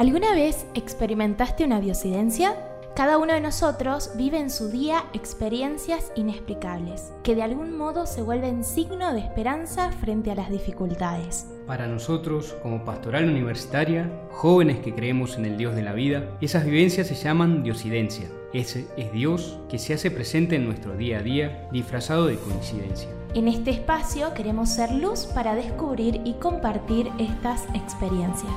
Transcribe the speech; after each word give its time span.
¿Alguna 0.00 0.32
vez 0.32 0.64
experimentaste 0.72 1.62
una 1.62 1.78
diosidencia? 1.78 2.56
Cada 2.96 3.18
uno 3.18 3.34
de 3.34 3.42
nosotros 3.42 4.12
vive 4.16 4.38
en 4.38 4.48
su 4.48 4.70
día 4.70 5.04
experiencias 5.12 6.10
inexplicables, 6.14 7.12
que 7.22 7.34
de 7.34 7.42
algún 7.42 7.76
modo 7.76 8.06
se 8.06 8.22
vuelven 8.22 8.64
signo 8.64 9.12
de 9.12 9.20
esperanza 9.20 9.92
frente 9.92 10.30
a 10.30 10.34
las 10.36 10.48
dificultades. 10.48 11.48
Para 11.66 11.86
nosotros, 11.86 12.56
como 12.62 12.82
pastoral 12.82 13.28
universitaria, 13.28 14.10
jóvenes 14.30 14.78
que 14.78 14.94
creemos 14.94 15.36
en 15.36 15.44
el 15.44 15.58
Dios 15.58 15.74
de 15.74 15.82
la 15.82 15.92
vida, 15.92 16.30
esas 16.40 16.64
vivencias 16.64 17.06
se 17.06 17.14
llaman 17.14 17.62
diosidencia. 17.62 18.26
Ese 18.54 18.86
es 18.96 19.12
Dios 19.12 19.58
que 19.68 19.78
se 19.78 19.92
hace 19.92 20.10
presente 20.10 20.56
en 20.56 20.64
nuestro 20.64 20.96
día 20.96 21.18
a 21.18 21.22
día, 21.22 21.68
disfrazado 21.72 22.24
de 22.24 22.38
coincidencia. 22.38 23.10
En 23.34 23.48
este 23.48 23.70
espacio 23.70 24.32
queremos 24.32 24.70
ser 24.70 24.92
luz 24.92 25.26
para 25.26 25.54
descubrir 25.54 26.22
y 26.24 26.32
compartir 26.40 27.10
estas 27.18 27.64
experiencias. 27.74 28.56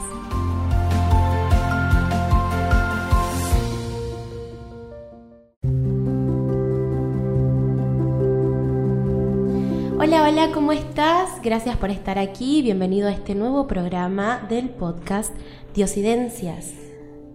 Hola, 10.13 10.29
hola, 10.29 10.51
¿cómo 10.51 10.71
estás? 10.73 11.41
Gracias 11.41 11.75
por 11.77 11.89
estar 11.89 12.19
aquí. 12.19 12.61
Bienvenido 12.61 13.07
a 13.07 13.11
este 13.11 13.33
nuevo 13.33 13.65
programa 13.65 14.45
del 14.47 14.69
podcast 14.69 15.35
Diosidencias. 15.73 16.71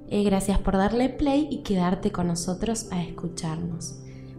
Eh, 0.08 0.22
gracias 0.22 0.60
por 0.60 0.76
darle 0.76 1.08
play 1.08 1.48
y 1.50 1.64
quedarte 1.64 2.12
con 2.12 2.28
nosotros 2.28 2.86
a 2.92 3.02
escucharnos. 3.02 3.96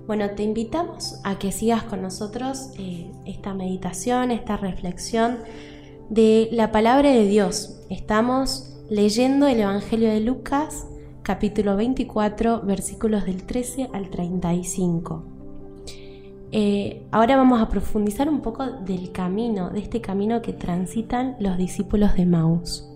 Bueno, 0.08 0.30
te 0.38 0.44
invitamos 0.44 1.20
a 1.26 1.38
que 1.38 1.52
sigas 1.52 1.84
con 1.84 2.02
nosotros 2.02 2.70
eh, 2.78 3.12
esta 3.26 3.54
meditación, 3.54 4.32
esta 4.32 4.56
reflexión 4.56 5.40
de 6.10 6.48
la 6.54 6.72
palabra 6.72 7.12
de 7.12 7.26
Dios. 7.26 7.82
Estamos 7.90 8.78
leyendo 8.90 9.48
el 9.48 9.60
Evangelio 9.60 10.10
de 10.10 10.22
Lucas, 10.22 10.88
capítulo 11.24 11.76
24, 11.76 12.62
versículos 12.62 13.26
del 13.26 13.44
13 13.44 13.90
al 13.92 14.10
35. 14.10 15.39
Eh, 16.52 17.04
ahora 17.12 17.38
vamos 17.38 17.62
a 17.62 17.70
profundizar 17.70 18.28
un 18.28 18.42
poco 18.42 18.66
del 18.66 19.12
camino, 19.12 19.70
de 19.70 19.80
este 19.80 20.02
camino 20.02 20.42
que 20.42 20.54
transitan 20.54 21.36
los 21.40 21.58
discípulos 21.58 22.16
de 22.16 22.26
Maús. 22.26 22.90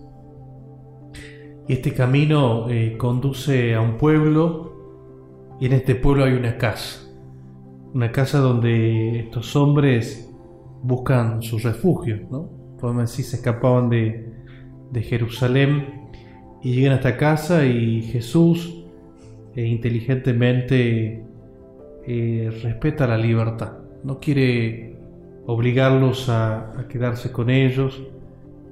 Y 1.68 1.74
este 1.74 1.94
camino 1.94 2.70
eh, 2.70 2.98
conduce 2.98 3.76
a 3.76 3.82
un 3.82 3.98
pueblo 3.98 4.74
y 5.60 5.68
en 5.68 5.74
este 5.74 5.96
pueblo 5.96 6.26
hay 6.26 6.34
una 6.34 6.58
casa. 6.58 7.02
Una 7.94 8.12
casa 8.12 8.40
donde 8.40 9.20
estos 9.20 9.56
hombres 9.56 10.34
buscan 10.82 11.44
su 11.44 11.60
refugio, 11.60 12.28
¿no? 12.32 12.50
Podemos 12.80 13.12
decir, 13.12 13.24
se 13.24 13.36
escapaban 13.38 13.90
de, 13.90 14.34
de 14.92 15.02
Jerusalén 15.04 16.10
y 16.64 16.74
llegan 16.74 16.94
a 16.94 16.96
esta 16.96 17.18
casa 17.18 17.66
y 17.66 18.02
Jesús 18.02 18.84
eh, 19.56 19.66
inteligentemente 19.68 21.24
eh, 22.06 22.60
respeta 22.62 23.08
la 23.08 23.18
libertad, 23.18 23.78
no 24.04 24.20
quiere 24.20 24.98
obligarlos 25.46 26.30
a, 26.30 26.86
quedarse 26.90 27.32
con 27.32 27.50
ellos, 27.50 28.02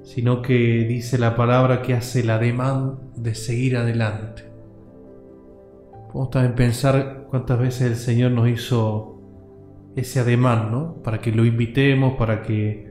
sino 0.03 0.41
que 0.41 0.85
dice 0.87 1.17
la 1.17 1.35
palabra 1.35 1.81
que 1.81 1.93
hace 1.93 2.21
el 2.21 2.29
ademán 2.29 2.99
de 3.15 3.35
seguir 3.35 3.77
adelante. 3.77 4.43
Podemos 6.11 6.29
también 6.31 6.55
pensar 6.55 7.27
cuántas 7.29 7.59
veces 7.59 7.81
el 7.83 7.95
Señor 7.95 8.31
nos 8.31 8.49
hizo 8.49 9.21
ese 9.95 10.19
ademán, 10.19 10.71
¿no? 10.71 10.95
Para 11.03 11.21
que 11.21 11.31
lo 11.31 11.45
invitemos, 11.45 12.15
para 12.15 12.41
que 12.41 12.89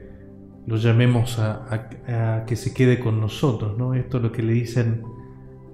lo 0.65 0.77
llamemos 0.77 1.37
a, 1.37 1.65
a, 2.07 2.45
que 2.45 2.55
se 2.55 2.73
quede 2.73 2.99
con 2.99 3.19
nosotros, 3.19 3.77
¿no? 3.77 3.93
Esto 3.93 4.17
es 4.17 4.23
lo 4.23 4.31
que 4.31 4.41
le 4.41 4.53
dicen 4.53 5.03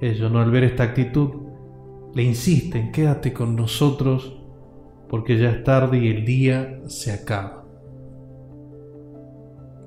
ellos, 0.01 0.31
¿no? 0.31 0.39
Al 0.39 0.51
ver 0.51 0.63
esta 0.63 0.83
actitud, 0.83 1.29
le 2.13 2.23
insisten, 2.23 2.91
quédate 2.91 3.31
con 3.31 3.55
nosotros 3.55 4.36
porque 5.09 5.37
ya 5.37 5.49
es 5.49 5.63
tarde 5.63 5.99
y 5.99 6.09
el 6.09 6.25
día 6.25 6.79
se 6.87 7.11
acaba. 7.11 7.65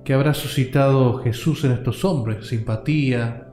¿Qué 0.04 0.14
habrá 0.14 0.34
suscitado 0.34 1.18
Jesús 1.18 1.64
en 1.64 1.72
estos 1.72 2.04
hombres? 2.04 2.46
Simpatía. 2.46 3.48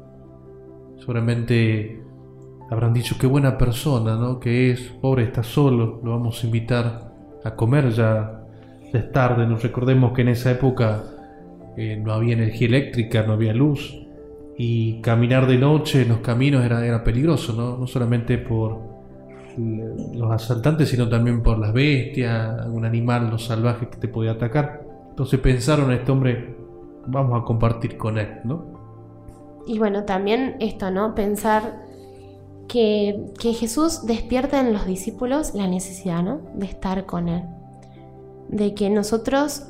Seguramente 0.97 2.01
habrán 2.69 2.93
dicho 2.93 3.15
qué 3.19 3.27
buena 3.27 3.57
persona, 3.57 4.15
¿no? 4.15 4.39
Que 4.39 4.71
es, 4.71 4.81
pobre, 5.01 5.23
está 5.23 5.43
solo, 5.43 6.01
lo 6.03 6.11
vamos 6.11 6.43
a 6.43 6.47
invitar 6.47 7.13
a 7.43 7.55
comer 7.55 7.91
ya, 7.91 8.41
es 8.93 9.11
tarde. 9.11 9.45
Nos 9.45 9.61
recordemos 9.61 10.13
que 10.13 10.21
en 10.21 10.29
esa 10.29 10.51
época 10.51 11.03
eh, 11.75 12.01
no 12.03 12.13
había 12.13 12.33
energía 12.33 12.67
eléctrica, 12.67 13.23
no 13.23 13.33
había 13.33 13.53
luz 13.53 13.95
y 14.57 14.99
caminar 15.01 15.45
de 15.45 15.57
noche 15.57 16.01
en 16.01 16.09
los 16.09 16.19
caminos 16.19 16.65
era, 16.65 16.83
era 16.85 17.03
peligroso, 17.03 17.53
¿no? 17.53 17.77
No 17.77 17.85
solamente 17.85 18.39
por 18.39 18.96
los 19.57 20.31
asaltantes, 20.31 20.89
sino 20.89 21.09
también 21.09 21.41
por 21.41 21.57
las 21.57 21.73
bestias, 21.73 22.59
algún 22.59 22.85
animal, 22.85 23.29
los 23.29 23.45
salvajes 23.45 23.89
que 23.89 23.97
te 23.97 24.07
podía 24.07 24.31
atacar. 24.31 24.83
Entonces 25.09 25.39
pensaron, 25.39 25.91
este 25.91 26.11
hombre, 26.11 26.55
vamos 27.07 27.41
a 27.41 27.43
compartir 27.43 27.97
con 27.97 28.17
él, 28.17 28.39
¿no? 28.43 28.77
Y 29.65 29.79
bueno, 29.79 30.03
también 30.03 30.55
esto, 30.59 30.91
¿no? 30.91 31.13
Pensar 31.15 31.85
que, 32.67 33.31
que 33.39 33.53
Jesús 33.53 34.05
despierta 34.05 34.61
en 34.61 34.73
los 34.73 34.85
discípulos 34.85 35.53
la 35.55 35.67
necesidad, 35.67 36.23
¿no? 36.23 36.41
De 36.55 36.65
estar 36.65 37.05
con 37.05 37.27
Él. 37.27 37.43
De 38.49 38.73
que 38.73 38.89
nosotros, 38.89 39.67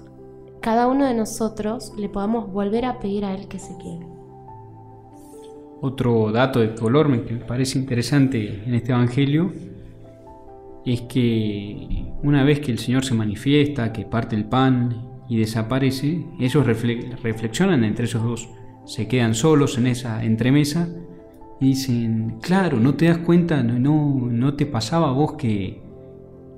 cada 0.62 0.88
uno 0.88 1.06
de 1.06 1.14
nosotros, 1.14 1.94
le 1.98 2.10
podamos 2.10 2.52
volver 2.52 2.86
a 2.86 3.00
pedir 3.00 3.26
a 3.26 3.34
Él 3.34 3.48
que 3.48 3.58
se 3.58 3.76
quede. 3.78 4.06
Otro 5.82 6.32
dato 6.32 6.60
de 6.60 6.74
color 6.74 7.08
me 7.08 7.20
parece 7.20 7.78
interesante 7.78 8.64
en 8.66 8.74
este 8.74 8.92
Evangelio 8.92 9.52
es 10.94 11.02
que 11.02 12.06
una 12.24 12.44
vez 12.44 12.62
que 12.62 12.72
el 12.72 12.80
Señor 12.80 13.04
se 13.04 13.14
manifiesta, 13.14 13.92
que 13.92 14.06
parte 14.06 14.36
el 14.36 14.46
pan 14.46 14.96
y 15.28 15.38
desaparece, 15.38 16.26
ellos 16.40 16.66
reflexionan 16.66 17.84
entre 17.84 18.06
esos 18.06 18.24
dos, 18.24 18.50
se 18.86 19.08
quedan 19.08 19.36
solos 19.36 19.78
en 19.78 19.88
esa 19.88 20.24
entremesa 20.24 20.88
y 21.60 21.68
dicen, 21.68 22.38
claro, 22.42 22.80
no 22.80 22.96
te 22.96 23.06
das 23.06 23.18
cuenta, 23.18 23.64
no, 23.64 24.30
no 24.32 24.54
te 24.54 24.66
pasaba 24.66 25.10
a 25.10 25.12
vos 25.12 25.34
que, 25.34 25.82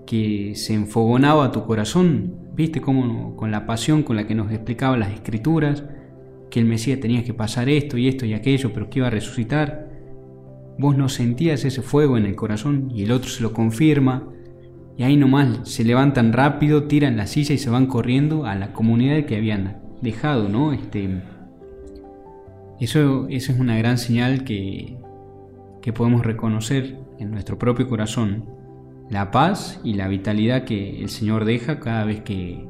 que 0.06 0.54
se 0.56 0.76
enfogonaba 0.76 1.52
tu 1.52 1.66
corazón, 1.66 2.36
viste 2.54 2.82
cómo 2.82 3.36
con 3.36 3.50
la 3.50 3.66
pasión 3.66 4.04
con 4.04 4.16
la 4.16 4.28
que 4.28 4.36
nos 4.36 4.52
explicaba 4.52 4.96
las 4.96 5.12
escrituras, 5.12 5.84
que 6.52 6.60
el 6.60 6.66
Mesías 6.66 7.00
tenía 7.00 7.24
que 7.24 7.34
pasar 7.34 7.68
esto 7.68 7.98
y 7.98 8.08
esto 8.08 8.28
y 8.28 8.34
aquello, 8.34 8.72
pero 8.74 8.92
que 8.92 9.00
iba 9.00 9.08
a 9.08 9.12
resucitar 9.12 9.89
vos 10.80 10.98
no 10.98 11.10
sentías 11.10 11.66
ese 11.66 11.82
fuego 11.82 12.18
en 12.18 12.26
el 12.26 12.36
corazón 12.36 12.90
y 12.96 13.04
el 13.04 13.12
otro 13.12 13.30
se 13.30 13.44
lo 13.44 13.52
confirma, 13.54 14.24
y 14.98 15.04
ahí 15.04 15.18
nomás 15.18 15.70
se 15.70 15.84
levantan 15.84 16.34
rápido, 16.34 16.84
tiran 16.84 17.18
la 17.18 17.28
silla 17.28 17.54
y 17.54 17.58
se 17.58 17.70
van 17.70 17.86
corriendo 17.86 18.46
a 18.46 18.56
la 18.56 18.74
comunidad 18.74 19.26
que 19.26 19.38
habían 19.38 19.82
dejado, 20.02 20.50
¿no? 20.50 20.74
Este, 20.74 21.22
eso, 22.80 23.28
eso 23.30 23.52
es 23.52 23.60
una 23.60 23.78
gran 23.78 23.98
señal 23.98 24.44
que, 24.44 24.98
que 25.82 25.94
podemos 25.94 26.26
reconocer 26.26 26.98
en 27.20 27.32
nuestro 27.32 27.58
propio 27.58 27.88
corazón, 27.88 28.46
la 29.10 29.32
paz 29.32 29.82
y 29.84 29.94
la 29.94 30.08
vitalidad 30.08 30.64
que 30.64 31.02
el 31.02 31.10
Señor 31.10 31.46
deja 31.46 31.80
cada 31.80 32.06
vez 32.06 32.22
que, 32.22 32.66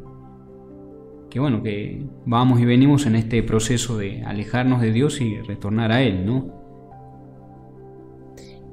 que 1.30 1.40
bueno, 1.40 1.62
que 1.62 2.06
vamos 2.26 2.60
y 2.60 2.66
venimos 2.66 3.06
en 3.06 3.16
este 3.16 3.44
proceso 3.44 3.98
de 3.98 4.24
alejarnos 4.24 4.82
de 4.82 4.92
Dios 4.92 5.22
y 5.22 5.38
retornar 5.42 5.92
a 5.92 6.02
Él, 6.02 6.26
¿no? 6.26 6.59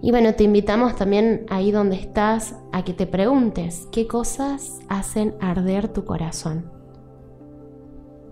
Y 0.06 0.12
bueno, 0.12 0.34
te 0.34 0.44
invitamos 0.44 0.94
también 0.94 1.46
ahí 1.48 1.72
donde 1.72 1.96
estás 1.96 2.54
a 2.70 2.84
que 2.84 2.92
te 2.92 3.08
preguntes 3.08 3.88
qué 3.90 4.06
cosas 4.06 4.78
hacen 4.88 5.34
arder 5.40 5.88
tu 5.88 6.04
corazón. 6.04 6.70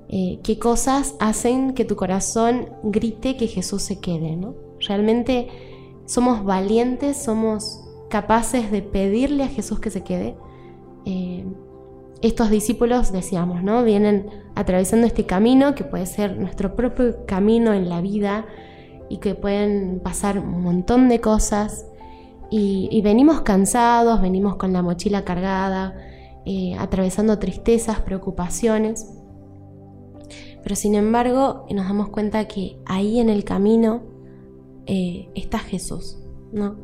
Eh, 0.08 0.38
qué 0.44 0.60
cosas 0.60 1.16
hacen 1.18 1.74
que 1.74 1.84
tu 1.84 1.96
corazón 1.96 2.68
grite 2.84 3.36
que 3.36 3.48
Jesús 3.48 3.82
se 3.82 3.98
quede, 3.98 4.36
¿no? 4.36 4.54
Realmente 4.86 5.48
somos 6.06 6.44
valientes, 6.44 7.16
somos 7.20 7.80
capaces 8.08 8.70
de 8.70 8.80
pedirle 8.82 9.42
a 9.42 9.48
Jesús 9.48 9.80
que 9.80 9.90
se 9.90 10.04
quede. 10.04 10.36
Eh, 11.06 11.44
estos 12.22 12.50
discípulos, 12.50 13.10
decíamos, 13.10 13.64
¿no? 13.64 13.82
Vienen 13.82 14.30
atravesando 14.54 15.08
este 15.08 15.26
camino 15.26 15.74
que 15.74 15.82
puede 15.82 16.06
ser 16.06 16.38
nuestro 16.38 16.76
propio 16.76 17.26
camino 17.26 17.72
en 17.72 17.88
la 17.88 18.00
vida, 18.00 18.46
y 19.08 19.18
que 19.18 19.34
pueden 19.34 20.00
pasar 20.00 20.38
un 20.38 20.62
montón 20.62 21.08
de 21.08 21.20
cosas. 21.20 21.86
Y, 22.50 23.00
venimos 23.02 23.40
cansados, 23.40 24.20
venimos 24.20 24.54
con 24.56 24.72
la 24.72 24.80
mochila 24.80 25.24
cargada, 25.24 25.96
eh, 26.44 26.76
atravesando 26.78 27.38
tristezas, 27.40 28.00
preocupaciones, 28.00 29.10
pero 30.62 30.76
sin 30.76 30.94
embargo 30.94 31.66
nos 31.74 31.88
damos 31.88 32.10
cuenta 32.10 32.46
que 32.46 32.78
ahí 32.86 33.18
en 33.18 33.28
el 33.28 33.42
camino 33.42 34.02
eh, 34.86 35.30
está 35.34 35.58
Jesús, 35.58 36.18
¿no? 36.52 36.76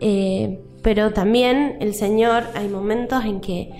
Eh, 0.00 0.64
pero 0.82 1.12
también 1.12 1.76
el 1.80 1.92
Señor 1.92 2.44
hay 2.54 2.68
momentos 2.68 3.22
en 3.26 3.40
que 3.40 3.70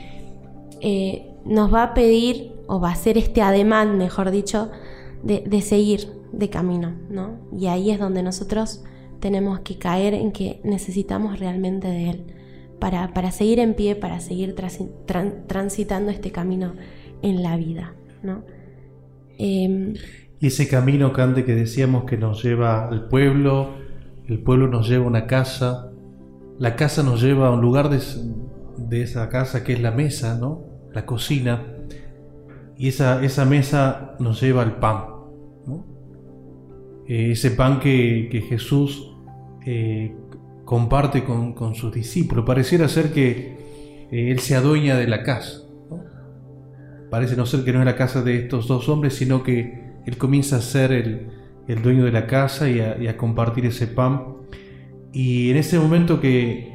nos 1.47 1.73
va 1.73 1.83
a 1.85 1.95
pedir, 1.95 2.53
o 2.67 2.81
va 2.81 2.91
a 2.91 2.93
hacer 2.93 3.17
este 3.17 3.41
ademán, 3.41 3.97
mejor 3.97 4.31
dicho, 4.31 4.71
de, 5.23 5.61
seguir, 5.61 6.09
de 6.37 6.51
camino, 6.51 6.93
¿no? 7.11 7.39
Y 7.57 7.67
ahí 7.67 7.91
es 7.91 7.99
donde 7.99 8.23
nosotros 8.23 8.85
tenemos 9.21 9.61
que 9.61 9.79
caer 9.79 10.15
en 10.15 10.33
que 10.33 10.61
necesitamos 10.65 11.39
realmente 11.39 11.89
de 11.89 12.11
Él 12.11 12.25
para, 12.79 13.13
para 13.15 13.31
seguir 13.31 13.59
en 13.59 13.75
pie, 13.75 13.97
para 13.97 14.21
seguir 14.21 14.55
transitando 15.47 16.11
este 16.11 16.31
camino 16.31 16.75
en 17.23 17.43
la 17.43 17.57
vida, 17.57 17.95
¿no? 18.23 18.45
Em, 19.39 19.95
y 20.39 20.47
ese 20.49 20.69
camino, 20.69 21.13
Cande, 21.13 21.45
que 21.45 21.55
decíamos 21.55 22.05
que 22.05 22.19
nos 22.19 22.43
lleva 22.43 22.89
al 22.89 23.09
pueblo, 23.09 23.71
el 24.27 24.39
pueblo 24.41 24.69
nos 24.69 24.89
lleva 24.89 25.05
a 25.05 25.09
una 25.09 25.27
casa, 25.27 25.91
la 26.59 26.77
casa 26.77 27.03
nos 27.03 27.23
lleva 27.23 27.49
a 27.49 27.51
un 27.53 27.63
lugar 27.63 27.89
de, 27.89 28.01
de 28.77 29.03
esa 29.03 29.29
casa 29.31 29.65
que 29.65 29.73
es 29.73 29.81
la 29.81 29.93
mesa, 29.93 30.37
¿no? 30.39 30.65
La 30.93 31.07
cocina, 31.07 31.63
y 32.77 32.89
esa, 32.89 33.25
esa 33.25 33.45
mesa 33.47 34.17
nos 34.19 34.41
lleva 34.41 34.63
al 34.63 34.79
pan, 34.79 35.05
eh, 37.09 37.33
ese 37.33 37.53
pan 37.53 37.79
que, 37.79 38.45
Jesús 38.49 39.13
eh, 39.65 40.15
comparte 40.65 41.25
con, 41.25 41.75
sus 41.75 41.93
discípulos. 41.93 42.45
Pareciera 42.45 42.89
ser 42.89 43.13
que 43.13 43.57
eh, 44.11 44.31
Él 44.31 44.41
se 44.41 44.57
adueña 44.57 44.97
de 44.97 45.07
la 45.07 45.23
casa. 45.23 45.63
Parece 47.11 47.37
no 47.37 47.47
ser 47.47 47.65
que 47.65 47.73
no 47.73 47.79
es 47.79 47.85
la 47.85 47.97
casa 47.97 48.23
de 48.23 48.37
estos 48.37 48.67
dos 48.67 48.89
hombres, 48.89 49.15
sino 49.15 49.43
que 49.45 49.95
Él 50.05 50.19
comienza 50.19 50.57
a 50.57 50.61
ser 50.61 50.93
el, 50.93 51.29
dueño 51.83 52.05
de 52.05 52.13
la 52.13 52.27
casa 52.27 52.69
y 52.69 52.81
a, 52.81 53.17
compartir 53.17 53.67
ese 53.67 53.87
pan. 53.87 54.37
Y 55.13 55.51
en 55.51 55.57
ese 55.57 55.79
momento 55.79 56.21
que, 56.21 56.75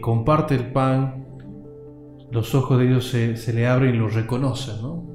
comparte 0.00 0.54
el 0.54 0.72
pan, 0.72 1.26
los 2.30 2.54
ojos 2.54 2.78
de 2.78 2.86
Dios 2.86 3.08
se, 3.08 3.52
le 3.52 3.66
abren 3.66 3.94
y 3.94 3.98
lo 3.98 4.08
reconocen, 4.08 4.80
¿no? 4.80 5.06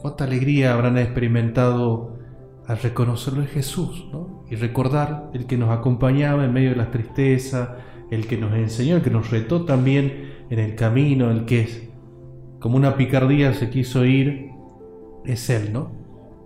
Cuánta 0.00 0.24
alegría 0.24 0.74
habrán 0.74 0.98
experimentado 0.98 2.21
al 2.66 2.78
reconocerlo 2.78 3.42
en 3.42 3.48
Jesús 3.48 4.06
y 4.50 4.56
recordar 4.56 5.30
el 5.34 5.46
que 5.46 5.56
nos 5.56 5.70
acompañaba 5.70 6.44
en 6.44 6.52
medio 6.52 6.70
de 6.70 6.76
la 6.76 6.90
tristeza, 6.90 7.76
el 8.10 8.26
que 8.26 8.36
nos 8.36 8.52
enseñó, 8.54 8.96
el 8.96 9.02
que 9.02 9.10
nos 9.10 9.30
retó 9.30 9.64
también 9.64 10.32
en 10.50 10.58
el 10.58 10.74
camino, 10.74 11.30
el 11.30 11.44
que 11.44 11.60
es 11.62 11.88
como 12.60 12.76
una 12.76 12.96
picardía 12.96 13.54
se 13.54 13.70
quiso 13.70 14.04
ir, 14.04 14.50
es 15.24 15.50
Él, 15.50 15.72
¿no? 15.72 15.90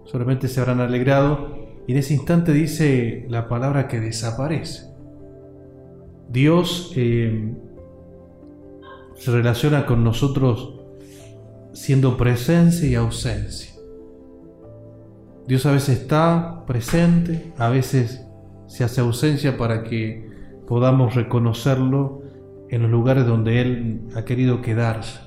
Solamente 0.04 0.48
se 0.48 0.60
habrán 0.60 0.80
alegrado 0.80 1.56
y 1.86 1.92
en 1.92 1.98
ese 1.98 2.14
instante 2.14 2.52
dice 2.52 3.26
la 3.28 3.48
palabra 3.48 3.88
que 3.88 4.00
desaparece. 4.00 4.86
Dios 6.28 6.92
eh, 6.96 7.52
se 9.16 9.30
relaciona 9.30 9.86
con 9.86 10.02
nosotros 10.04 10.80
siendo 11.72 12.16
presencia 12.16 12.88
y 12.88 12.94
ausencia. 12.94 13.75
Dios 15.46 15.64
a 15.66 15.72
veces 15.72 16.00
está 16.00 16.64
presente, 16.66 17.52
a 17.56 17.69
veces 17.69 18.26
se 18.66 18.84
hace 18.84 19.00
ausencia 19.00 19.56
para 19.56 19.84
que 19.84 20.28
podamos 20.66 21.14
reconocerlo 21.14 22.22
en 22.69 22.82
los 22.82 22.90
lugares 22.90 23.26
donde 23.26 23.60
Él 23.60 24.08
ha 24.16 24.25
querido 24.25 24.60
quedarse. 24.60 25.20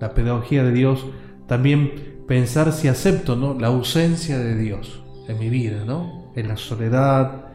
La 0.00 0.14
pedagogía 0.14 0.64
de 0.64 0.72
Dios 0.72 1.06
también 1.46 2.24
pensar 2.26 2.72
si 2.72 2.88
acepto 2.88 3.36
¿no? 3.36 3.54
la 3.54 3.68
ausencia 3.68 4.38
de 4.38 4.56
Dios 4.56 5.04
en 5.28 5.38
mi 5.38 5.48
vida, 5.48 5.84
¿no? 5.84 6.32
en 6.34 6.48
la 6.48 6.56
soledad, 6.56 7.46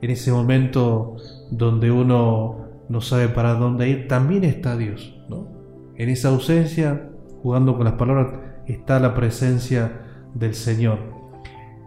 en 0.00 0.10
ese 0.10 0.32
momento 0.32 1.16
donde 1.50 1.90
uno 1.90 2.66
no 2.88 3.00
sabe 3.00 3.28
para 3.28 3.54
dónde 3.54 3.88
ir, 3.88 4.08
también 4.08 4.44
está 4.44 4.76
Dios. 4.76 5.18
¿no? 5.28 5.48
En 5.96 6.08
esa 6.08 6.28
ausencia 6.28 7.10
jugando 7.42 7.76
con 7.76 7.84
las 7.84 7.94
palabras, 7.94 8.38
está 8.66 9.00
la 9.00 9.14
presencia 9.14 10.00
del 10.34 10.54
Señor. 10.54 11.21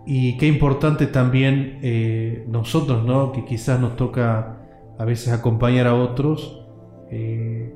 Y 0.06 0.38
qué 0.38 0.48
importante 0.48 1.08
también 1.08 1.80
eh, 1.82 2.46
nosotros, 2.48 3.04
¿no? 3.06 3.32
que 3.32 3.44
quizás 3.44 3.80
nos 3.80 3.96
toca 3.96 4.60
a 4.98 5.06
veces 5.06 5.34
acompañar 5.34 5.88
a 5.88 5.96
otros, 5.96 6.64
eh, 7.10 7.74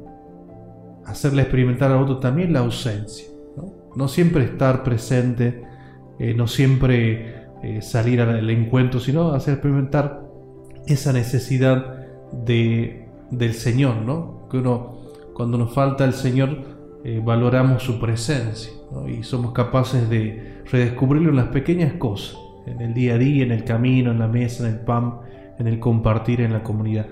hacerle 1.05 1.41
experimentar 1.41 1.91
a 1.91 1.99
otros 1.99 2.19
también 2.19 2.53
la 2.53 2.59
ausencia. 2.59 3.27
No, 3.95 4.07
siempre 4.07 4.43
estar 4.43 4.83
presente, 4.83 5.63
eh, 6.19 6.33
no 6.35 6.47
siempre 6.47 7.39
salir 7.81 8.21
al 8.21 8.49
encuentro, 8.49 9.01
sino 9.01 9.31
hacer 9.31 9.55
experimentar 9.55 10.21
esa 10.87 11.11
necesidad 11.11 12.07
de, 12.31 13.09
del 13.31 13.53
Señor, 13.53 13.97
¿no? 13.97 14.47
que 14.49 14.59
uno 14.59 14.99
cuando 15.33 15.57
nos 15.57 15.73
falta 15.73 16.05
el 16.05 16.13
Señor 16.13 16.78
eh, 17.03 17.21
valoramos 17.23 17.83
su 17.83 17.99
presencia 17.99 18.73
y 19.07 19.23
somos 19.23 19.53
capaces 19.53 20.09
de 20.09 20.63
redescubrirlo 20.69 21.29
en 21.29 21.37
las 21.37 21.47
pequeñas 21.47 21.93
cosas, 21.93 22.37
en 22.65 22.81
el 22.81 22.93
día 22.93 23.15
a 23.15 23.17
día, 23.17 23.43
en 23.43 23.51
el 23.51 23.63
camino, 23.63 24.11
en 24.11 24.19
la 24.19 24.27
mesa, 24.27 24.67
en 24.67 24.73
el 24.75 24.79
pan, 24.81 25.19
en 25.57 25.67
el 25.67 25.79
compartir 25.79 26.41
en 26.41 26.53
la 26.53 26.63
comunidad. 26.63 27.07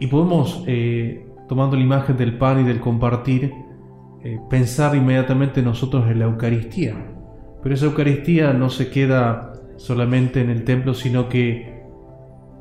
Y 0.00 0.08
podemos, 0.08 0.64
eh, 0.66 1.26
tomando 1.48 1.76
la 1.76 1.82
imagen 1.82 2.16
del 2.16 2.36
pan 2.36 2.60
y 2.60 2.64
del 2.64 2.80
compartir, 2.80 3.52
eh, 4.22 4.40
pensar 4.50 4.94
inmediatamente 4.96 5.62
nosotros 5.62 6.10
en 6.10 6.18
la 6.18 6.26
Eucaristía. 6.26 6.94
Pero 7.62 7.74
esa 7.74 7.86
Eucaristía 7.86 8.52
no 8.52 8.68
se 8.68 8.90
queda 8.90 9.52
solamente 9.76 10.40
en 10.40 10.50
el 10.50 10.64
templo, 10.64 10.94
sino 10.94 11.28
que 11.28 11.84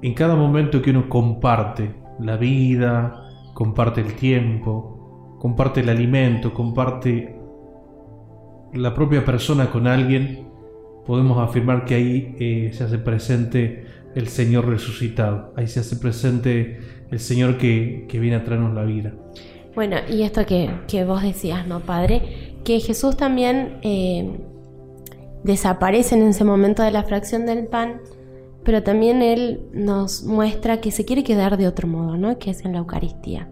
en 0.02 0.14
cada 0.14 0.36
momento 0.36 0.82
que 0.82 0.92
uno 0.92 1.10
comparte 1.10 1.96
la 2.20 2.38
vida, 2.38 3.24
comparte 3.54 4.02
el 4.02 4.14
tiempo, 4.14 4.95
comparte 5.46 5.82
el 5.82 5.90
alimento, 5.90 6.56
comparte 6.56 7.36
la 8.74 8.96
propia 8.96 9.24
persona 9.24 9.70
con 9.70 9.86
alguien, 9.86 10.48
podemos 11.06 11.38
afirmar 11.38 11.86
que 11.86 11.94
ahí 11.94 12.36
eh, 12.40 12.72
se 12.74 12.84
hace 12.84 12.98
presente 12.98 13.86
el 14.16 14.28
Señor 14.28 14.68
resucitado, 14.68 15.54
ahí 15.56 15.68
se 15.68 15.82
hace 15.82 15.98
presente 15.98 16.80
el 17.12 17.20
Señor 17.20 17.60
que, 17.60 18.08
viene 18.12 18.38
a 18.38 18.44
traernos 18.44 18.74
la 18.74 18.86
vida. 18.86 19.14
Bueno, 19.76 19.98
y 20.10 20.24
esto 20.24 20.48
que, 20.48 21.04
vos 21.06 21.22
decías, 21.22 21.68
¿no, 21.68 21.82
Padre? 21.82 22.56
Que 22.64 22.80
Jesús 22.80 23.16
también 23.16 23.78
eh, 23.84 24.40
desaparece 25.44 26.16
en 26.16 26.24
ese 26.24 26.44
momento 26.44 26.82
de 26.82 26.90
la 26.90 27.04
fracción 27.04 27.46
del 27.46 27.68
pan, 27.68 28.02
pero 28.64 28.82
también 28.82 29.22
Él 29.22 29.60
nos 29.74 30.24
muestra 30.24 30.82
que 30.82 30.90
se 30.90 31.06
quiere 31.06 31.24
quedar 31.24 31.56
de 31.56 31.68
otro 31.68 31.88
modo, 31.88 32.18
¿no? 32.18 32.40
Que 32.40 32.50
es 32.50 32.66
en 32.66 32.72
la 32.72 32.80
Eucaristía. 32.80 33.52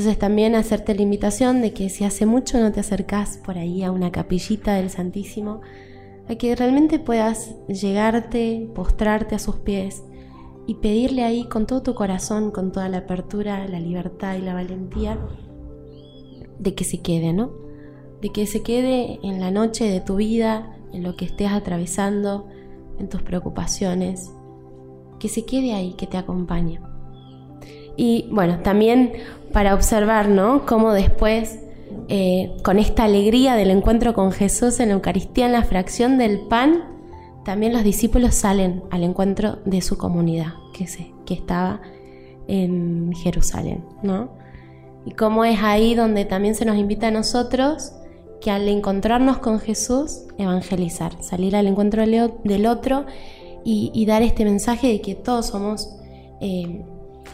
Entonces 0.00 0.18
también 0.18 0.54
hacerte 0.54 0.94
la 0.94 1.02
invitación 1.02 1.60
de 1.60 1.74
que 1.74 1.90
si 1.90 2.04
hace 2.04 2.24
mucho 2.24 2.58
no 2.58 2.72
te 2.72 2.80
acercás 2.80 3.36
por 3.36 3.58
ahí 3.58 3.82
a 3.82 3.92
una 3.92 4.10
capillita 4.10 4.72
del 4.72 4.88
Santísimo, 4.88 5.60
a 6.26 6.36
que 6.36 6.56
realmente 6.56 6.98
puedas 6.98 7.54
llegarte, 7.68 8.70
postrarte 8.74 9.34
a 9.34 9.38
sus 9.38 9.56
pies 9.56 10.02
y 10.66 10.76
pedirle 10.76 11.22
ahí 11.22 11.44
con 11.50 11.66
todo 11.66 11.82
tu 11.82 11.94
corazón, 11.94 12.50
con 12.50 12.72
toda 12.72 12.88
la 12.88 12.96
apertura, 12.96 13.68
la 13.68 13.78
libertad 13.78 14.36
y 14.36 14.40
la 14.40 14.54
valentía, 14.54 15.18
de 16.58 16.74
que 16.74 16.84
se 16.84 17.02
quede, 17.02 17.34
¿no? 17.34 17.52
De 18.22 18.30
que 18.30 18.46
se 18.46 18.62
quede 18.62 19.20
en 19.22 19.38
la 19.38 19.50
noche 19.50 19.84
de 19.84 20.00
tu 20.00 20.16
vida, 20.16 20.78
en 20.94 21.02
lo 21.02 21.14
que 21.14 21.26
estés 21.26 21.52
atravesando, 21.52 22.48
en 22.98 23.10
tus 23.10 23.20
preocupaciones, 23.20 24.32
que 25.18 25.28
se 25.28 25.44
quede 25.44 25.74
ahí, 25.74 25.92
que 25.92 26.06
te 26.06 26.16
acompañe. 26.16 26.80
Y 28.00 28.24
bueno, 28.30 28.60
también 28.60 29.12
para 29.52 29.74
observar, 29.74 30.30
¿no? 30.30 30.64
Cómo 30.64 30.94
después, 30.94 31.58
eh, 32.08 32.50
con 32.64 32.78
esta 32.78 33.04
alegría 33.04 33.56
del 33.56 33.68
encuentro 33.70 34.14
con 34.14 34.32
Jesús 34.32 34.80
en 34.80 34.88
la 34.88 34.94
Eucaristía, 34.94 35.44
en 35.44 35.52
la 35.52 35.64
fracción 35.64 36.16
del 36.16 36.40
pan, 36.48 36.82
también 37.44 37.74
los 37.74 37.84
discípulos 37.84 38.34
salen 38.34 38.82
al 38.90 39.04
encuentro 39.04 39.58
de 39.66 39.82
su 39.82 39.98
comunidad, 39.98 40.54
que, 40.72 40.86
se, 40.86 41.12
que 41.26 41.34
estaba 41.34 41.82
en 42.48 43.12
Jerusalén, 43.12 43.84
¿no? 44.02 44.30
Y 45.04 45.10
cómo 45.10 45.44
es 45.44 45.62
ahí 45.62 45.94
donde 45.94 46.24
también 46.24 46.54
se 46.54 46.64
nos 46.64 46.78
invita 46.78 47.08
a 47.08 47.10
nosotros 47.10 47.92
que 48.40 48.50
al 48.50 48.66
encontrarnos 48.66 49.36
con 49.40 49.60
Jesús, 49.60 50.22
evangelizar, 50.38 51.22
salir 51.22 51.54
al 51.54 51.66
encuentro 51.66 52.02
del 52.02 52.66
otro 52.66 53.04
y, 53.62 54.06
dar 54.06 54.22
este 54.22 54.46
mensaje 54.46 54.86
de 54.88 55.02
que 55.02 55.14
todos 55.14 55.48
somos 55.48 55.90
eh, 56.40 56.82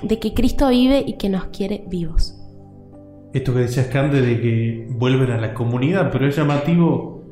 de 0.02 0.18
que 0.18 0.34
Cristo 0.34 0.68
vive 0.68 1.04
y 1.06 1.16
que 1.18 1.28
nos 1.28 1.46
quiere 1.46 1.84
vivos. 1.88 2.34
Esto 3.32 3.52
que 3.52 3.60
decías, 3.60 3.86
Cande, 3.88 4.22
de 4.22 4.40
que 4.40 4.88
vuelven 4.90 5.30
a 5.30 5.40
la 5.40 5.52
comunidad, 5.52 6.10
pero 6.10 6.26
es 6.26 6.36
llamativo, 6.36 7.22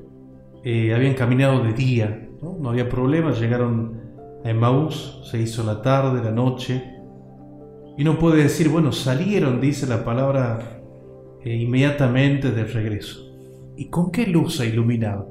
eh, 0.62 0.92
habían 0.94 1.14
caminado 1.14 1.62
de 1.62 1.72
día, 1.72 2.28
¿no? 2.42 2.68
había 2.68 2.88
problema, 2.88 3.32
llegaron 3.32 4.00
a 4.44 4.50
Emmaús, 4.50 5.20
se 5.30 5.40
hizo 5.40 5.62
la 5.62 5.80
tarde, 5.80 6.22
la 6.22 6.30
noche, 6.30 6.82
y 7.96 8.02
uno 8.02 8.18
puede 8.18 8.42
decir, 8.42 8.68
bueno, 8.68 8.92
salieron, 8.92 9.60
dice 9.60 9.86
la 9.86 10.04
palabra, 10.04 10.82
eh, 11.44 11.54
inmediatamente 11.54 12.50
de 12.50 12.64
regreso. 12.64 13.20
¿Y 13.76 13.88
con 13.88 14.10
qué 14.10 14.26
luz 14.26 14.56
se 14.56 14.66
iluminaba? 14.66 15.26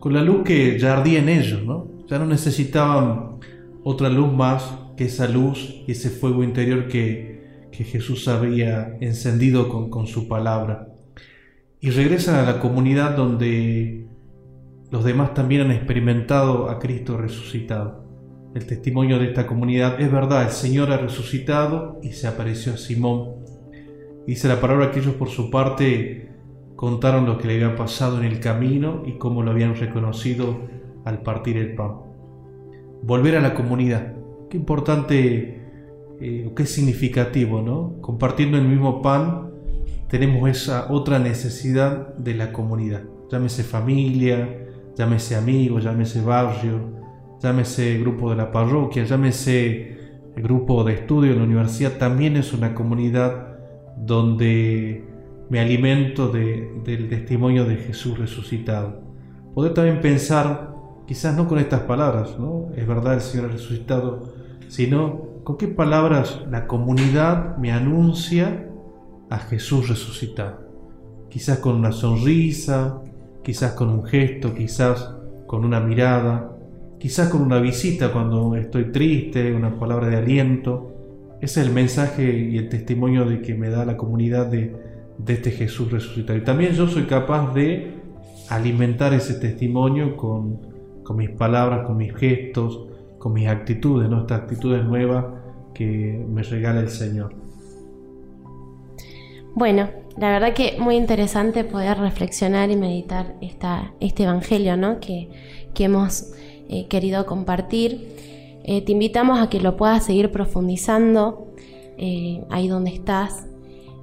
Con 0.00 0.12
la 0.12 0.22
luz 0.22 0.44
que 0.44 0.78
ya 0.78 0.96
ardía 0.96 1.18
en 1.18 1.28
ellos, 1.28 1.62
¿no? 1.64 1.88
Ya 2.06 2.18
no 2.18 2.26
necesitaban 2.26 3.38
otra 3.82 4.08
luz 4.08 4.32
más 4.32 4.78
que 4.96 5.04
esa 5.04 5.28
luz 5.28 5.82
y 5.86 5.92
ese 5.92 6.10
fuego 6.10 6.42
interior 6.44 6.88
que, 6.88 7.34
Jesús 7.72 8.28
había 8.28 8.96
encendido 9.00 9.68
con, 9.68 9.90
con, 9.90 10.06
su 10.06 10.28
palabra. 10.28 10.94
Y 11.80 11.90
regresan 11.90 12.36
a 12.36 12.42
la 12.44 12.60
comunidad 12.60 13.16
donde 13.16 14.06
los 14.92 15.02
demás 15.02 15.34
también 15.34 15.62
han 15.62 15.72
experimentado 15.72 16.70
a 16.70 16.78
Cristo 16.78 17.16
resucitado. 17.16 18.04
El 18.54 18.66
testimonio 18.66 19.18
de 19.18 19.26
esta 19.26 19.48
comunidad 19.48 20.00
es 20.00 20.12
verdad, 20.12 20.44
el 20.44 20.50
Señor 20.50 20.92
ha 20.92 20.98
resucitado 20.98 21.98
y 22.00 22.12
se 22.12 22.28
apareció 22.28 22.74
a 22.74 22.76
Simón. 22.76 23.44
Dice 24.24 24.46
la 24.46 24.60
palabra 24.60 24.92
que 24.92 25.00
ellos 25.00 25.14
por 25.14 25.28
su 25.28 25.50
parte 25.50 26.28
contaron 26.76 27.26
lo 27.26 27.38
que 27.38 27.48
le 27.48 27.54
había 27.54 27.76
pasado 27.76 28.18
en 28.18 28.24
el 28.24 28.38
camino 28.38 29.02
y 29.04 29.18
cómo 29.18 29.42
lo 29.42 29.50
habían 29.50 29.74
reconocido 29.74 30.60
al 31.04 31.22
partir 31.22 31.56
el 31.56 31.74
pan. 31.74 31.94
Volver 33.02 33.36
a 33.36 33.40
la 33.40 33.54
comunidad. 33.54 34.14
Qué 34.54 34.58
importante, 34.58 35.62
eh, 36.20 36.52
qué 36.54 36.64
significativo, 36.64 37.60
¿no? 37.60 38.00
Compartiendo 38.00 38.56
el 38.56 38.68
mismo 38.68 39.02
pan, 39.02 39.50
tenemos 40.08 40.48
esa 40.48 40.92
otra 40.92 41.18
necesidad 41.18 42.14
de 42.14 42.34
la 42.34 42.52
comunidad. 42.52 43.02
Llámese 43.32 43.64
familia, 43.64 44.68
llámese 44.96 45.34
amigo, 45.34 45.80
llámese 45.80 46.22
barrio, 46.22 46.92
llámese 47.42 47.98
grupo 47.98 48.30
de 48.30 48.36
la 48.36 48.52
parroquia, 48.52 49.02
llámese 49.02 49.98
grupo 50.36 50.84
de 50.84 50.92
estudio 50.92 51.32
en 51.32 51.38
la 51.38 51.44
universidad, 51.46 51.98
también 51.98 52.36
es 52.36 52.52
una 52.52 52.76
comunidad 52.76 53.56
donde 53.96 55.04
me 55.50 55.58
alimento 55.58 56.28
del 56.28 57.08
testimonio 57.08 57.64
de 57.64 57.74
Jesús 57.74 58.16
resucitado. 58.20 59.02
Poder 59.52 59.74
también 59.74 60.00
pensar, 60.00 60.76
quizás 61.08 61.36
no 61.36 61.48
con 61.48 61.58
estas 61.58 61.80
palabras, 61.80 62.38
¿no? 62.38 62.68
Es 62.76 62.86
verdad 62.86 63.14
el 63.14 63.20
Señor 63.20 63.50
resucitado, 63.50 64.43
sino 64.68 65.34
con 65.44 65.56
qué 65.56 65.68
palabras 65.68 66.40
la 66.50 66.66
comunidad 66.66 67.56
me 67.58 67.72
anuncia 67.72 68.66
a 69.30 69.38
Jesús 69.38 69.88
resucitado. 69.88 70.64
Quizás 71.28 71.58
con 71.58 71.76
una 71.76 71.92
sonrisa, 71.92 73.00
quizás 73.42 73.72
con 73.72 73.90
un 73.90 74.04
gesto, 74.04 74.54
quizás 74.54 75.14
con 75.46 75.64
una 75.64 75.80
mirada, 75.80 76.56
quizás 76.98 77.28
con 77.28 77.42
una 77.42 77.58
visita 77.60 78.12
cuando 78.12 78.56
estoy 78.56 78.92
triste, 78.92 79.52
una 79.52 79.78
palabra 79.78 80.08
de 80.08 80.16
aliento. 80.16 80.92
Ese 81.40 81.60
es 81.60 81.66
el 81.66 81.72
mensaje 81.72 82.38
y 82.38 82.56
el 82.56 82.68
testimonio 82.68 83.26
de 83.26 83.42
que 83.42 83.54
me 83.54 83.68
da 83.68 83.84
la 83.84 83.96
comunidad 83.96 84.46
de, 84.46 84.74
de 85.18 85.32
este 85.32 85.50
Jesús 85.50 85.90
resucitado. 85.90 86.38
Y 86.38 86.42
también 86.42 86.72
yo 86.72 86.88
soy 86.88 87.04
capaz 87.04 87.52
de 87.54 87.94
alimentar 88.48 89.12
ese 89.12 89.34
testimonio 89.34 90.16
con, 90.16 90.58
con 91.02 91.16
mis 91.16 91.30
palabras, 91.30 91.86
con 91.86 91.96
mis 91.96 92.14
gestos, 92.14 92.86
con 93.24 93.32
mis 93.32 93.48
actitudes, 93.48 94.06
¿no? 94.10 94.20
estas 94.20 94.42
actitudes 94.42 94.84
nuevas 94.84 95.24
que 95.72 96.22
me 96.28 96.42
regala 96.42 96.80
el 96.80 96.90
Señor. 96.90 97.34
Bueno, 99.54 99.88
la 100.18 100.28
verdad 100.28 100.52
que 100.52 100.76
muy 100.78 100.96
interesante 100.96 101.64
poder 101.64 101.96
reflexionar 101.96 102.70
y 102.70 102.76
meditar 102.76 103.34
esta, 103.40 103.94
este 103.98 104.24
Evangelio 104.24 104.76
¿no? 104.76 105.00
que, 105.00 105.30
que 105.72 105.84
hemos 105.84 106.34
eh, 106.68 106.86
querido 106.88 107.24
compartir. 107.24 108.14
Eh, 108.62 108.82
te 108.82 108.92
invitamos 108.92 109.40
a 109.40 109.48
que 109.48 109.58
lo 109.58 109.78
puedas 109.78 110.04
seguir 110.04 110.30
profundizando 110.30 111.46
eh, 111.96 112.44
ahí 112.50 112.68
donde 112.68 112.90
estás. 112.90 113.46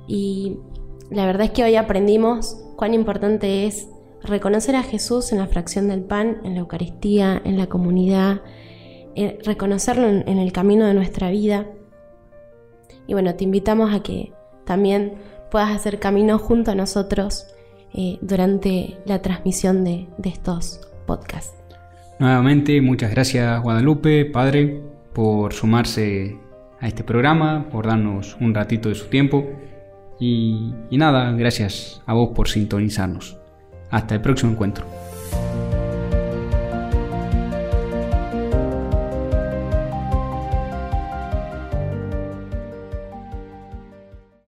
Y 0.08 0.58
la 1.12 1.28
verdad 1.28 1.44
es 1.44 1.52
que 1.52 1.64
hoy 1.64 1.76
aprendimos 1.76 2.58
cuán 2.76 2.96
importante 2.96 3.68
es 3.68 3.88
reconocer 4.24 4.76
a 4.76 4.82
Jesús 4.82 5.32
en 5.32 5.38
la 5.38 5.46
fracción 5.46 5.90
del 5.90 6.02
pan, 6.02 6.42
en 6.44 6.56
la 6.56 6.62
Eucaristía, 6.62 7.40
en 7.46 7.60
la 7.60 7.68
comunidad, 7.68 8.42
reconocerlo 9.44 10.08
en, 10.08 10.38
el 10.38 10.52
camino 10.52 10.86
de 10.86 10.94
nuestra 10.94 11.30
vida. 11.30 11.68
Y 13.08 13.14
bueno, 13.14 13.36
te 13.36 13.44
invitamos 13.44 13.94
a 13.94 14.04
que 14.04 14.32
también 14.66 15.16
puedas 15.50 15.76
hacer 15.76 16.00
camino 16.00 16.38
junto 16.40 16.72
a 16.72 16.76
nosotros 16.76 17.48
durante 18.22 18.98
la 19.06 19.22
transmisión 19.22 19.84
de, 19.84 20.08
de 20.18 20.30
estos 20.30 20.80
podcasts. 21.06 21.54
Nuevamente, 22.20 22.80
muchas 22.82 23.12
gracias 23.12 23.62
Guadalupe, 23.62 24.26
Padre, 24.26 24.82
por 25.14 25.54
sumarse 25.54 26.38
a 26.80 26.88
este 26.88 27.04
programa, 27.04 27.70
por 27.70 27.88
darnos 27.88 28.36
un 28.40 28.54
ratito 28.54 28.90
de 28.90 28.96
su 28.96 29.06
tiempo. 29.06 29.46
Y, 30.20 30.74
nada, 30.92 31.32
gracias 31.32 32.02
a 32.06 32.14
vos 32.14 32.30
por 32.36 32.48
sintonizarnos. 32.48 33.38
Hasta 33.90 34.16
el 34.16 34.22
próximo 34.22 34.52
encuentro. 34.52 34.86